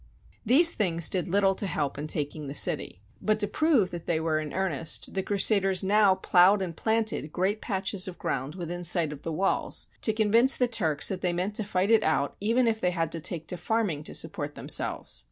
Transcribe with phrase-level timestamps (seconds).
[0.43, 3.25] These things did little to help in taking the city; THE BOOK OF FAMOUS SIEGES
[3.27, 7.31] but to prove that they were in earnest, the Cru saders now ploughed and planted
[7.31, 11.33] great patches of ground within sight of the walls, to convince the Turks that they
[11.33, 14.55] meant to fight it out even if they had to take to farming to support
[14.55, 15.19] themselves.